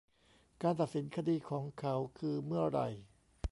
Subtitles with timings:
[0.61, 2.87] การตัดสินคดีของเขาคือเมื่อไหร่